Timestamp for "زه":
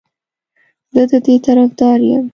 0.93-1.01